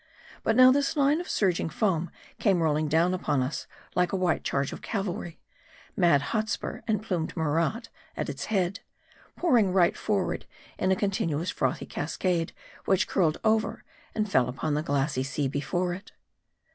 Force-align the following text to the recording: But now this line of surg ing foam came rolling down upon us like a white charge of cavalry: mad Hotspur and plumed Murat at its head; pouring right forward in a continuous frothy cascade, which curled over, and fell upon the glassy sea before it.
But 0.41 0.55
now 0.55 0.71
this 0.71 0.97
line 0.97 1.21
of 1.21 1.29
surg 1.29 1.59
ing 1.59 1.69
foam 1.69 2.09
came 2.39 2.63
rolling 2.63 2.87
down 2.87 3.13
upon 3.13 3.43
us 3.43 3.67
like 3.93 4.11
a 4.11 4.15
white 4.15 4.43
charge 4.43 4.73
of 4.73 4.81
cavalry: 4.81 5.39
mad 5.95 6.23
Hotspur 6.33 6.81
and 6.87 7.03
plumed 7.03 7.37
Murat 7.37 7.89
at 8.17 8.27
its 8.27 8.45
head; 8.45 8.79
pouring 9.35 9.71
right 9.71 9.95
forward 9.95 10.47
in 10.79 10.91
a 10.91 10.95
continuous 10.95 11.51
frothy 11.51 11.85
cascade, 11.85 12.51
which 12.85 13.07
curled 13.07 13.37
over, 13.43 13.83
and 14.15 14.27
fell 14.27 14.49
upon 14.49 14.73
the 14.73 14.81
glassy 14.81 15.21
sea 15.21 15.47
before 15.47 15.93
it. 15.93 16.11